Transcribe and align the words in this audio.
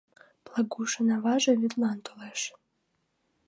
Плагушын 0.45 1.07
аваже 1.15 1.53
вӱдлан 1.61 1.97
толеш. 2.05 2.41